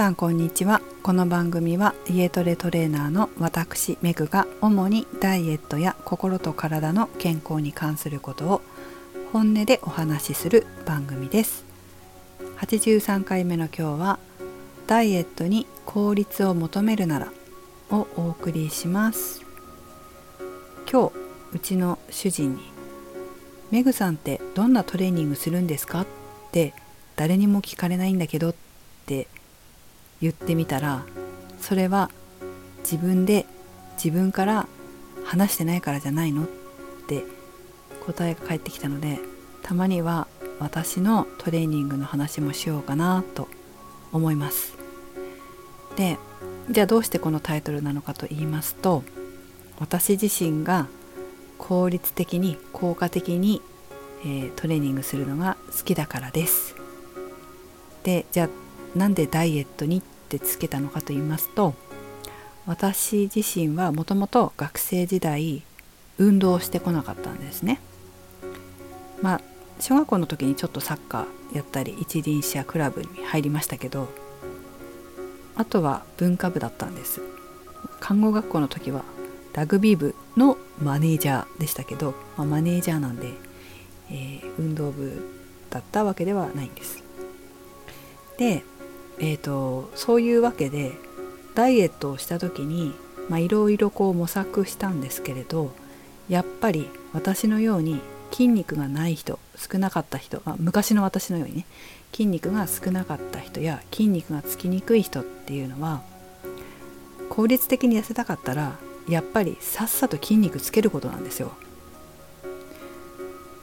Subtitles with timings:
[0.00, 0.80] さんこんにちは。
[1.02, 8.62] この番組は家トレトレーナーの私メグが主にダイエットや心と体の健康に関することを
[9.30, 11.66] 本音でお話しする番組です。
[12.60, 14.18] 83回目の今日は
[14.86, 17.32] ダイエットに効率を求めるなら
[17.90, 19.42] をお送りします。
[20.90, 21.12] 今日
[21.52, 22.62] うちの主人に
[23.70, 26.06] メグさんってどんなトレーニングするんですかっ
[26.52, 26.72] て
[27.16, 28.54] 誰にも聞かれないんだけどっ
[29.04, 29.28] て
[30.20, 31.02] 言ってみたら
[31.60, 32.10] それは
[32.78, 33.46] 自分で
[34.02, 34.66] 自分から
[35.24, 36.44] 話してないからじゃないの？
[36.44, 36.46] っ
[37.06, 37.24] て
[38.06, 39.18] 答えが返ってきたので
[39.62, 40.26] たまには
[40.58, 43.48] 私のトレーニングの話もしようかなと
[44.12, 44.74] 思います。
[45.96, 46.18] で
[46.70, 49.02] じゃあどうしてこのタイトルなのかと言いますと
[49.78, 50.86] 私自身が
[51.58, 53.60] 効率的に効果的に、
[54.22, 56.74] えー、トレーニングするのが好きだからです。
[58.02, 58.48] でじゃあ
[58.94, 61.74] なんでダイエットにってつけたのかと言いますと
[62.66, 65.62] 私自身はもともと学生時代
[66.18, 67.80] 運動をしてこなかったんですね。
[69.22, 69.40] まあ
[69.80, 74.08] 小学校の時にちょっとサッカーやったり一輪車クラブに入りましたけど
[75.56, 77.20] あとは文化部だったんです。
[77.98, 79.02] 看護学校の時は
[79.54, 83.32] ラグビー部のマネージャーでしたけど、まあ、マネージャーなんで、
[84.10, 85.22] えー、運動部
[85.70, 87.02] だったわけではないんです。
[88.38, 88.62] で
[89.20, 90.92] えーと、そういうわけで
[91.54, 92.94] ダイエットをした時に
[93.38, 95.72] いろいろこう模索したんですけれど
[96.28, 98.00] やっぱり私のように
[98.32, 101.66] 筋肉がない人少なかった人、まあ、昔の私のようにね
[102.12, 106.02] 筋肉が少なかった人や筋肉がつきにくい人っていうのは
[107.28, 111.52] 効率的に痩せたかったらやっぱりさっさと筋肉つけることなんですよ。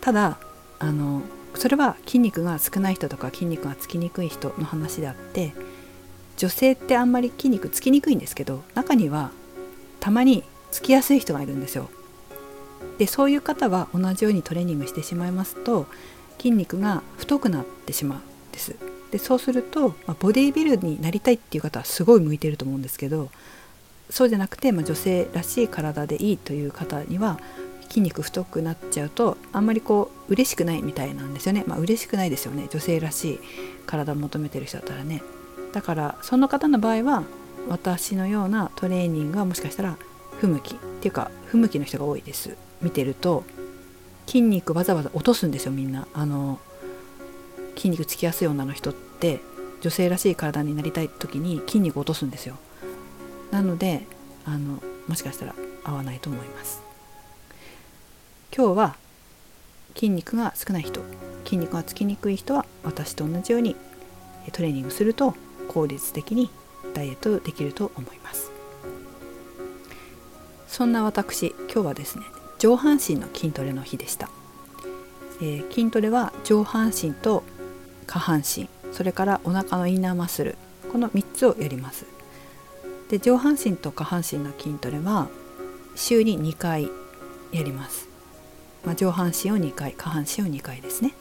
[0.01, 0.39] ただ
[0.79, 1.21] あの
[1.57, 5.53] それは筋肉が少ない人とか筋肉がつきにくい人の話であって
[6.37, 9.31] 女性ってあんまり筋肉つきにくいんですけど中には
[9.99, 11.89] たまにつきやすい人がいるんですよ。
[12.99, 15.87] でそういう方は同じようにトレーニングしてしまいますと
[16.37, 18.75] 筋肉が太くなってしまうんです。
[19.11, 23.29] でそうすると、まあ、ボディービルになりたいっていう方はすごい向いてると思うんですけど
[24.09, 27.39] そうじゃなくて、まあ、女性らしい体でいいという方には
[27.87, 31.63] 筋肉太くなっちゃうとあんまりこう嬉しくないみたいなんですよね。
[31.67, 32.67] まあ嬉しくないですよね。
[32.69, 33.39] 女性らしい
[33.85, 35.21] 体を求めてる人だったらね。
[35.73, 37.23] だからその方の場合は
[37.69, 39.97] 私のようなトレーニングはもしかしたら
[40.39, 42.55] 不向きっていうか不向きの人が多いです。
[42.81, 43.43] 見てると
[44.25, 46.07] 筋肉わざわざ落とすんですよみんな。
[46.13, 46.59] あの
[47.75, 49.39] 筋肉つきやすい女の人って
[49.81, 52.55] 女性らしい体になりたい時に筋肉を落とすんですよ。
[53.51, 54.05] なので
[54.45, 56.81] あのもしかしたら合わないと思います。
[58.55, 58.95] 今日は
[59.95, 61.01] 筋肉が少ない人。
[61.45, 63.75] 筋肉がつきにくい人は私と同じように
[64.51, 65.33] トレーニングすると
[65.69, 66.49] 効率的に
[66.93, 68.51] ダイエットできると思います。
[70.67, 72.25] そんな私今日はですね
[72.59, 74.29] 上半身の筋トレの日でした、
[75.41, 77.43] えー、筋トレは上半身と
[78.05, 80.55] 下半身それからお腹のインナーマッスル
[80.91, 82.05] この3つをやります。
[83.09, 85.29] で上半身と下半身の筋トレは
[85.95, 86.89] 週に2回
[87.51, 88.06] やります。
[88.87, 91.13] まあ、上半身を2回下半身を2回ですね。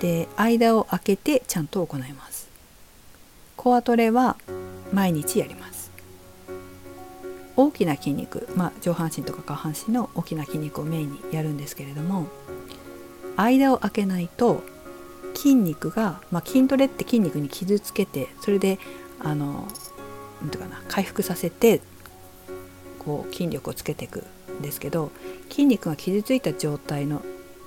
[0.00, 2.48] で間を空けてちゃんと行います。
[3.56, 4.36] コアトレは
[4.92, 5.92] 毎日やります。
[7.54, 12.26] 大きな筋肉、まあ、上半身とか下半身の大きな筋肉をメインにやるんですけれども
[13.36, 14.62] 間を空けないと
[15.34, 18.78] 筋肉が、まあ、筋トレって筋肉に傷つけてそれで
[19.20, 19.68] あの
[20.40, 21.82] なんていうかな回復させて
[22.98, 24.24] こう筋力をつけていく。
[24.62, 25.10] ですけど
[25.48, 27.22] 筋肉が傷ついた状態の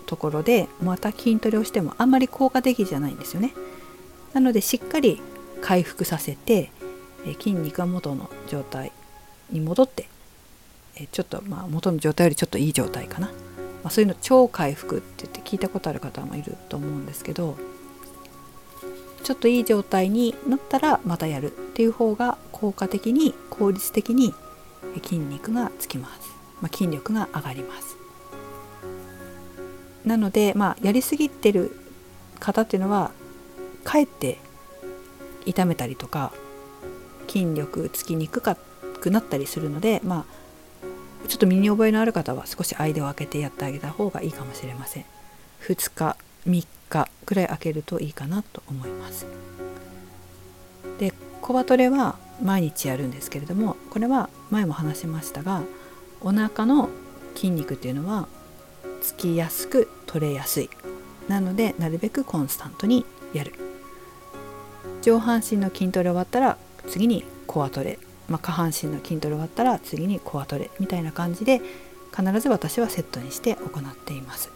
[0.05, 3.53] ところでまた筋トレをしてもあんまり効果的じゃないんですよね。
[4.33, 5.21] なのでしっかり
[5.61, 6.71] 回復させて
[7.39, 8.91] 筋肉が元の状態
[9.49, 10.07] に戻って
[11.11, 13.33] ちょっとまあ元の状態よりちょっといい状態かな、ま
[13.85, 17.57] あ、そういうの超回復って言って聞いたことある方もいると思うんですけど
[19.23, 24.34] ちょっといい状態になったらまたやるっていう方が効果的に効率的に
[25.01, 26.33] 筋肉がつきます。
[26.63, 27.97] まあ、筋力が上がります。
[30.05, 31.77] なので、まあ、やりすぎてる
[32.39, 33.11] 方っていうのは
[33.83, 34.37] かえって
[35.45, 36.31] 痛めたりとか
[37.27, 40.25] 筋力つきにくくなったりするので、ま
[41.25, 45.05] あ、ちょっと身に覚えのある方は少し間を空けてやってあげた方がいいかもしれません。
[45.67, 46.17] 2日
[46.47, 49.25] 3日くらい空けるといいかなと思います。
[50.97, 55.63] でコバトレは毎日やるんですけれどもこれは前も話しましたが
[56.23, 56.90] お腹の
[57.35, 58.28] 筋肉っていうのは
[59.02, 60.70] つきやすく取れやすい
[61.28, 63.53] なのでなるべくコンスタントにやる
[65.02, 67.99] 上半身の筋トレ終わったら次にコアトレ、
[68.29, 71.61] まあ、下半身の筋トレ終わったら次にコアトレみたいな感じで
[72.16, 74.52] 必ず私はセットにして行っています。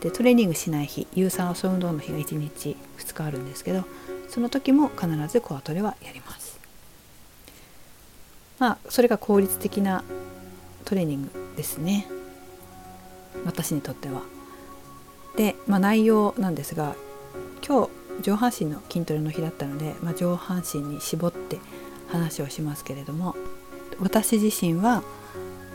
[0.00, 3.84] でトレーニングしない日有酸素運動の日が1日2日あるんですけど
[4.28, 6.58] その時も必ずコアトレはやります。
[8.58, 10.02] まあそれが効率的な
[10.84, 12.06] トレーニングですね
[13.44, 14.22] 私にとっては。
[15.36, 16.94] で、まあ、内容なんですが
[17.66, 17.86] 今
[18.18, 21.58] 日上半身の筋トレの日だったので、まあ、上半身に絞って
[22.08, 23.34] 話をしますけれども
[23.98, 25.02] 私自身は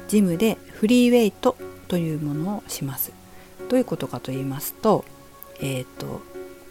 [0.07, 1.57] ジムでフリーウェイト
[1.87, 3.11] というものをします。
[3.69, 5.03] どういうことかと言いますと,、
[5.59, 6.21] えーと、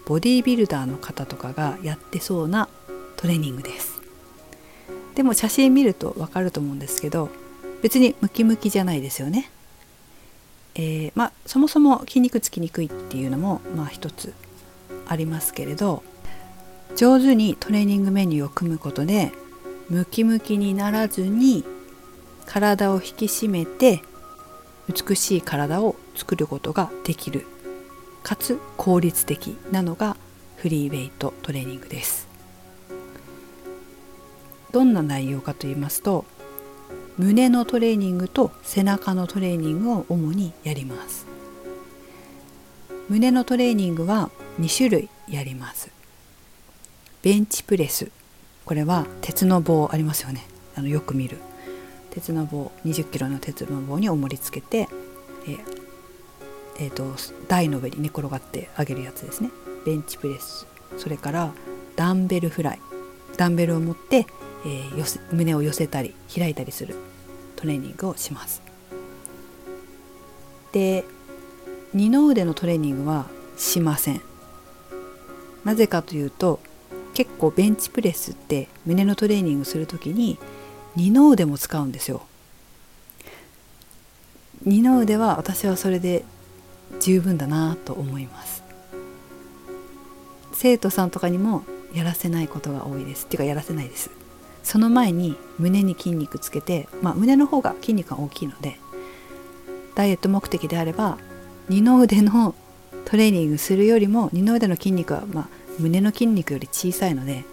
[0.06, 2.68] ボディービルダーの方とかがやってそうな
[3.16, 4.00] トレーニングです。
[5.14, 7.30] でも写真見ると分かると思うんですけど
[7.82, 9.50] 別にムキムキじゃないですよね。
[10.74, 14.34] えー、まあそもそも筋肉つきにくいっていうのもまあ一つ
[15.06, 16.02] ありますけれど
[16.96, 19.32] 上手にトレーニングメニューを組むことで
[19.88, 21.64] ムキムキにならずに
[22.44, 24.02] 体を引き締めて
[24.88, 27.46] 美しい体を作ることができる
[28.22, 30.16] かつ効率的なのが
[30.56, 32.28] フリーウェイトトレーニングです
[34.72, 36.24] どんな内容かと言いますと
[37.18, 41.26] 胸のトレーニングと背中のトレーニングを主にやります。
[43.08, 44.30] 胸のトレーニングは
[44.60, 45.90] 2種類やります。
[47.22, 48.10] ベンチプレス。
[48.64, 50.44] これは鉄の棒ありますよね。
[50.74, 51.38] あのよく見る。
[52.10, 54.88] 鉄の棒20キロの鉄の棒に重りつけて、
[55.46, 55.58] えー
[56.78, 57.14] えーと、
[57.48, 59.50] 台の上に寝転がってあげるやつですね。
[59.86, 60.66] ベンチプレス。
[60.98, 61.52] それから
[61.94, 62.80] ダンベルフライ。
[63.36, 64.26] ダンベルを持って、
[64.66, 66.96] えー、寄せ胸を寄せたり開いたりする
[67.54, 68.60] トレーニングをします。
[70.72, 71.04] で
[71.94, 73.26] 二の腕のトレーニングは
[73.56, 74.20] しません。
[75.64, 76.58] なぜかというと
[77.14, 80.38] 結構ベンチプレスって胸のトレーニングする時に
[80.96, 82.22] 二の腕も使うんですよ。
[84.64, 86.24] 二の腕は私はそれで
[87.00, 88.64] 十分だなと思います。
[90.52, 91.62] 生徒さんとかにも
[91.94, 93.26] やらせないことが多いです。
[93.26, 94.10] っていうかやらせないです。
[94.66, 98.80] その前に胸に筋肉つけて、まあ、胸の方が筋肉が大きいので
[99.94, 101.18] ダイエット目的であれば
[101.68, 102.52] 二の腕の
[103.04, 105.48] トレーニングするよりも二の腕の筋肉は、まあ、
[105.78, 107.44] 胸の筋肉より小さいので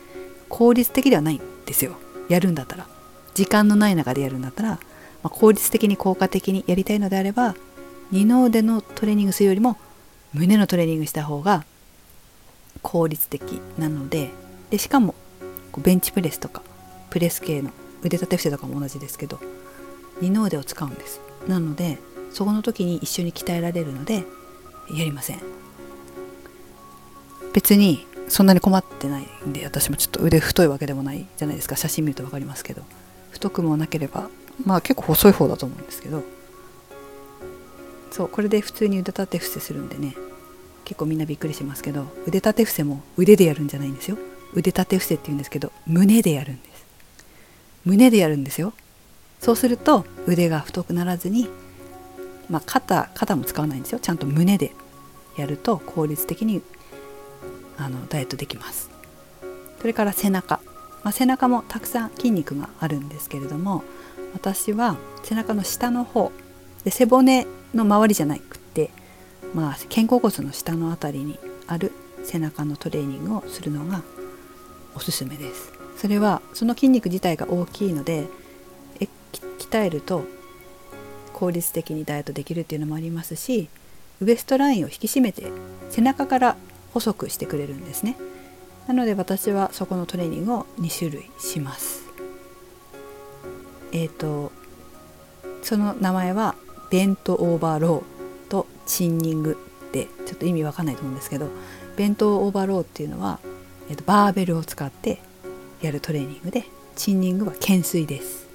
[0.50, 1.94] 効率的ではないんですよ。
[2.30, 2.88] やるんだったら。
[3.36, 4.78] 時間のない中でやるんだったら、ま
[5.26, 7.56] あ、効率的に効果的にやりたいのであれば
[8.12, 9.78] 二の腕のトレーニングするよりも
[10.34, 11.64] 胸のトレーニングした方が
[12.82, 14.32] 効率的なので
[14.72, 15.14] でしかも
[15.78, 16.64] ベンチプレスとか
[17.14, 17.70] プレス系の
[18.02, 19.40] 腕立て伏せとかも同じですけど
[20.20, 21.22] 二の腕を使うんです。
[21.48, 22.00] なので
[22.32, 24.24] そこの時に一緒に鍛えられるので
[24.92, 25.40] やりません。
[27.54, 31.76] 別にそんなに困ってないんで私もちょっと腕太いわけでもないじゃないですか。
[31.76, 32.82] 写真見ると分かりますけど。
[33.30, 34.28] 太くもなければ
[34.66, 36.24] まあ結構細い方だと思うんですけど。
[38.10, 40.16] そうこれで普通に腕立て伏せするんでね。
[40.84, 44.18] 結構みんなびっくりしますけど腕立て伏せも腕でやるんじゃないんですよ。
[44.54, 46.73] 腕立て伏せって言うんですけど胸でやるんです。
[47.86, 48.74] 胸でやるんですよ。
[49.40, 51.50] そうすると腕が太くならずに
[52.50, 54.00] まあ肩肩も使わないんですよ。
[54.00, 54.72] ちゃんと胸で
[55.38, 56.62] やると効率的に
[57.78, 58.90] あのダイエットできます。
[59.80, 60.60] それから背中。
[61.04, 63.84] まあ、背中もたくさん筋肉があるんですけれども
[64.34, 66.32] 私は背中の下の方
[66.86, 68.90] で背骨の周りじゃなくって、
[69.54, 71.92] まあ、肩甲骨の下の辺りにある
[72.24, 74.02] 背中のトレーニングをするのが
[74.96, 75.73] おすすめです。
[75.98, 78.28] それはその筋肉自体が大きいので
[79.00, 80.26] え鍛えると
[81.34, 83.70] 効率的にダイエットできるっていうのもありますし
[84.22, 85.52] ウエストラインを引き締めて
[85.90, 86.58] 背中から
[86.94, 88.16] 細くしてくれるんですね。
[88.88, 92.04] なので私はそこのトレーニングを2種類します。
[93.92, 94.52] えっ、ー、と
[95.62, 96.56] その名前は
[96.92, 99.58] bent over row と chinning
[99.88, 101.50] ってちょっと意味わかんないと思うんですけど
[101.96, 103.40] bent over row っていうのは、
[103.90, 105.20] えー、とバーベルを使って
[105.86, 108.48] やるトレーニングでチンニングは懸垂です。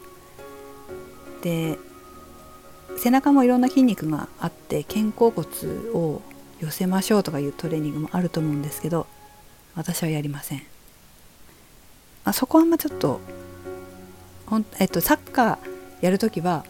[1.43, 1.79] で
[2.97, 5.47] 背中もいろんな筋肉があって肩甲骨
[5.95, 6.21] を
[6.61, 9.07] 寄せましょうとかいうトレーニングもあると思うんですけど
[9.77, 10.63] 私はやりません。
[12.25, 13.21] あそこはあんまちょっと
[14.47, 15.59] ほん、えっと、サッカー
[16.01, 16.65] やるときは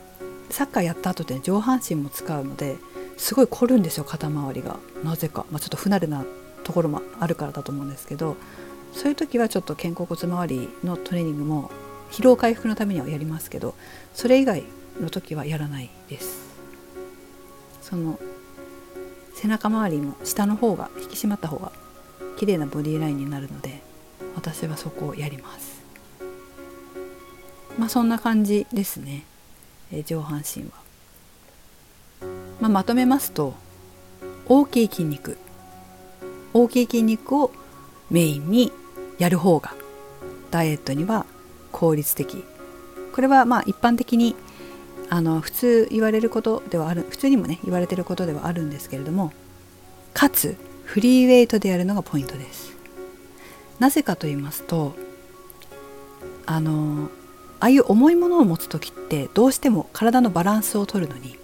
[0.50, 2.76] サッカーやった後って上半身も使うので
[3.16, 4.76] すごい凝るんですよ肩周りが。
[5.04, 6.24] なぜか、まあ、ちょっと不慣れな
[6.64, 8.36] ところもあるからだと思うんですけど
[8.92, 11.70] そういう時はちょっと肩甲骨周りのトレーニングも
[12.10, 13.74] 疲労回復のためにはやりますけど
[14.14, 14.64] それ以外
[15.00, 16.48] の時はやらないです。
[17.82, 18.18] その
[19.34, 21.70] 背中周りも下の方が引き締まった方が
[22.36, 23.80] 綺麗なボディラインになるので
[24.34, 25.82] 私はそこをやります。
[27.78, 29.24] まあそんな感じですね、
[29.92, 30.70] え、上半身は、
[32.60, 33.54] まあ、まとめますと
[34.46, 35.38] 大きい筋肉。
[36.52, 37.52] 大きい筋肉を
[38.10, 38.72] メインに
[39.18, 39.74] やる方が
[40.50, 41.26] ダイエットには
[41.72, 42.44] 効率的。
[43.12, 44.36] これはまあ一般的に
[45.10, 49.32] あの普通言われることではある普通にもね言われてることではあるんですけれども
[50.14, 52.76] かつフリーウェイトでやるのがポイントです。
[53.78, 54.94] なぜかと言いますと
[56.46, 57.10] あの
[57.60, 61.36] ああいう重いものを持つ時ってどうしても体のバランスを取るのに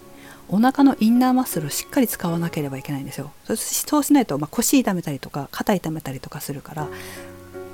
[0.48, 3.32] お腹のインナーマッスルをしっかり使わなければいけないんですよ。
[3.44, 6.88] そうしないと、まあ、腰痛めたりとか肩痛めたりとかするから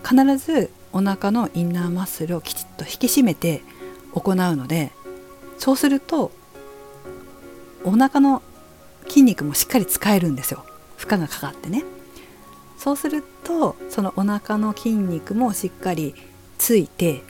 [0.02, 3.62] 必ずお腹のインナーマッスルをきちっと引き締めて
[4.12, 4.92] 行うので
[5.58, 6.32] そうすると
[7.84, 8.42] お腹の
[9.06, 10.64] 筋肉もしっかり使えるんですよ
[10.96, 11.84] 負荷がかかってね
[12.76, 16.14] そうするとそのお腹の筋肉もしっかり
[16.58, 17.22] ついて、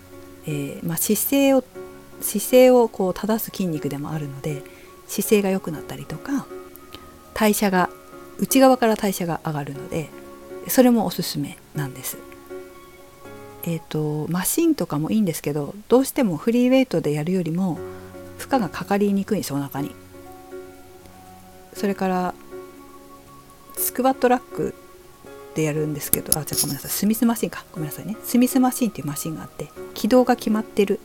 [0.47, 1.65] えー、まあ、姿勢を
[2.21, 4.63] 姿勢をこう正す筋肉でもあるので
[5.07, 6.47] 姿勢が良くなったりとか
[7.35, 7.89] 代謝が
[8.39, 10.11] 内側から代謝が上がるので
[10.69, 12.30] それもおすすめなんです。
[13.65, 17.79] えーと、マシンとかもいいんですけどどうしてもフリーウェイトでやるよりも
[18.39, 19.95] 負荷がかかりにくいんですお腹に。
[21.75, 22.35] それから
[23.77, 24.75] スクワットラック
[25.55, 31.01] でやるんですけどあじゃあごめんなさいスミスマシンかごめんなさいねスミスマシンっていうマシンがあって軌道が決まってる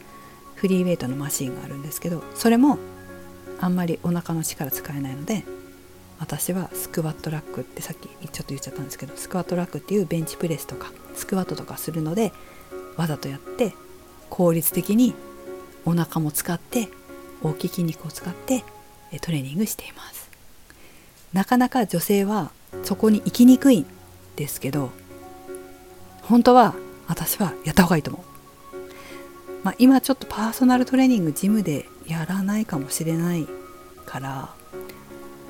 [0.56, 2.78] フリーウェイトのマシンがあるんですけどそれも
[3.60, 5.46] あんまりお腹の力使えないので
[6.20, 12.32] 私はスクワットラックってさっきちょっと言っちゃったんですけどスクワットラックっていうベンチプレスとかスクワットとかするので
[12.96, 13.74] わざとやって
[14.30, 15.14] 効率的に
[15.86, 16.88] お腹も使って
[17.44, 18.64] 大きい筋肉を使って
[19.22, 20.30] トレーニングしています。
[21.36, 22.52] なかなか女性は
[22.84, 23.86] そこに行きにくいん
[24.38, 24.92] ですけど
[26.22, 26.74] 本当は
[27.08, 28.26] 私はやった方がいいと思う、
[29.64, 33.48] まあ、今ちょっとパーソナルトレーニングジムでやらないかもしれない
[34.06, 34.55] から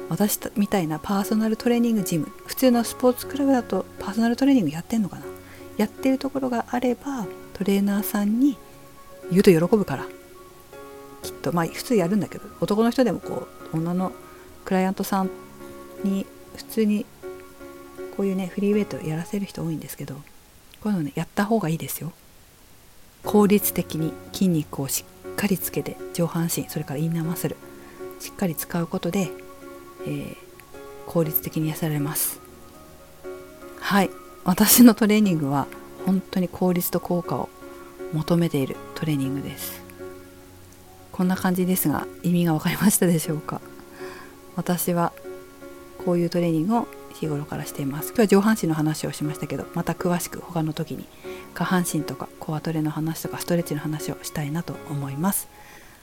[0.10, 5.26] 私みたいなパーソナルトレーニングジム普通のスポーツクラブだとパーソナルトレーニングやってんのかな？
[5.78, 8.58] やってるところがあればトレーナーさんに
[9.32, 10.06] 言うと喜ぶから。
[11.24, 11.52] きっと。
[11.52, 14.12] まあ普通やるんだけど男の人でもこう女の
[14.64, 15.30] クライアントさん
[16.04, 17.06] に普通に
[18.16, 20.16] こういうねフリーウェイトやらせる人多いんですけど
[20.82, 22.14] こういうのねやった方がいいですよ。
[23.24, 27.58] 効率的に筋肉をしっかりつけて上半身それからインナーマッスル
[28.20, 29.32] しっかり使うことで、
[30.06, 30.36] えー、
[31.06, 32.40] 効率的に痩せられます。
[33.80, 34.10] はい。
[34.44, 35.68] 私のトレーニングは
[36.06, 37.50] 本当に効率と効果を
[38.14, 39.82] 求めているトレーニングです。
[41.12, 43.62] こんな感じですが意味が分かりましたでしょうか？
[44.56, 45.14] 私は
[46.06, 48.10] こういうトレーニングを日頃からしています。
[48.10, 51.08] 今日は上半身の話をしましたけどまた詳しく他の時に
[51.54, 55.48] 下半身とかコアトレの話とかストレッチの話をしたいなと思います。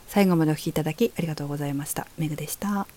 [0.07, 2.07] 最後までお聴きいただきありがとうございました。
[2.17, 2.87] めぐでした。